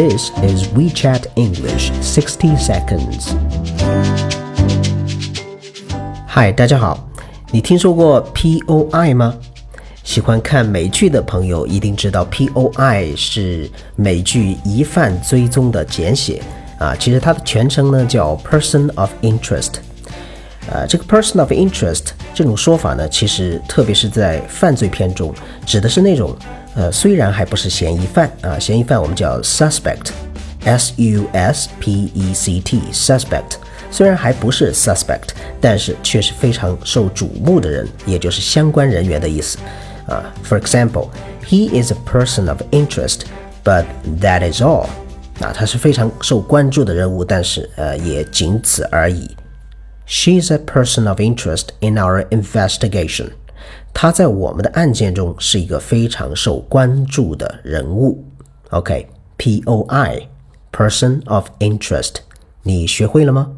[0.00, 3.34] This is WeChat English 60 seconds.
[6.26, 7.06] Hi，大家好，
[7.52, 9.34] 你听说过 POI 吗？
[10.02, 16.40] 喜欢看美剧的朋友一定知道，POI 是美剧疑犯追踪的简写
[16.78, 16.96] 啊。
[16.98, 19.72] 其实它的全称呢叫 Person of Interest。
[20.70, 25.34] 呃，这个 Person of Interest 这种说法呢，其实特别是在犯罪片中，
[25.66, 26.34] 指的是那种
[26.75, 33.57] 呃虽然还不是嫌疑犯啊，嫌疑犯我们叫 Suspect，S U S P E C T，Suspect。
[33.91, 35.29] 虽然还不是 Suspect，
[35.61, 39.57] 但是却是非常受瞩目的人，也就是相关人员的意思。
[40.05, 41.09] 啊，For example,
[41.47, 43.21] he is a person of interest,
[43.63, 43.85] but
[44.19, 44.87] that is all.
[45.39, 49.35] 啊，他是非常受关注的人物，但是呃，也仅此而已。
[50.05, 53.29] She is a person of interest in our investigation.
[53.92, 58.24] 他在我们的案件中是一个非常受关注的人物。
[58.70, 60.26] OK，POI，person
[61.26, 62.16] of interest，
[62.62, 63.52] 你学会了吗？